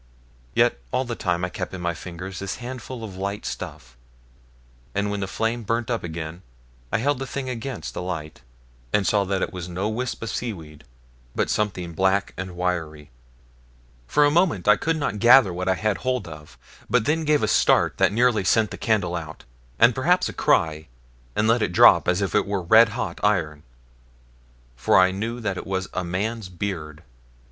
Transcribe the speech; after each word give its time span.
Yet 0.55 0.79
all 0.91 1.05
the 1.05 1.13
time 1.13 1.45
I 1.45 1.49
kept 1.49 1.75
in 1.75 1.81
my 1.81 1.93
fingers 1.93 2.39
this 2.39 2.55
handful 2.55 3.03
of 3.03 3.17
light 3.17 3.45
stuff; 3.45 3.95
and 4.95 5.11
when 5.11 5.19
the 5.19 5.27
flame 5.27 5.61
burnt 5.61 5.91
up 5.91 6.03
again 6.03 6.41
I 6.91 6.97
held 6.97 7.19
the 7.19 7.27
thing 7.27 7.49
against 7.49 7.93
the 7.93 8.01
light, 8.01 8.41
and 8.91 9.05
saw 9.05 9.25
that 9.25 9.43
it 9.43 9.53
was 9.53 9.69
no 9.69 9.87
wisp 9.89 10.23
of 10.23 10.31
seaweed, 10.31 10.85
but 11.35 11.51
something 11.51 11.93
black 11.93 12.33
and 12.35 12.57
wiry. 12.57 13.11
For 14.07 14.25
a 14.25 14.31
moment, 14.31 14.67
I 14.67 14.75
could 14.75 14.97
not 14.97 15.19
gather 15.19 15.53
what 15.53 15.69
I 15.69 15.75
had 15.75 15.97
hold 15.99 16.27
of, 16.27 16.57
but 16.89 17.05
then 17.05 17.23
gave 17.23 17.43
a 17.43 17.47
start 17.47 17.99
that 17.99 18.11
nearly 18.11 18.43
sent 18.43 18.71
the 18.71 18.79
candle 18.79 19.15
out, 19.15 19.43
and 19.77 19.93
perhaps 19.93 20.27
a 20.27 20.33
cry, 20.33 20.87
and 21.35 21.47
let 21.47 21.61
it 21.61 21.73
drop 21.73 22.07
as 22.07 22.23
if 22.23 22.33
it 22.33 22.47
were 22.47 22.63
red 22.63 22.89
hot 22.97 23.19
iron, 23.23 23.61
for 24.75 24.97
I 24.97 25.11
knew 25.11 25.39
that 25.41 25.57
it 25.57 25.67
was 25.67 25.87
a 25.93 26.03
man's 26.03 26.49
beard. 26.49 27.03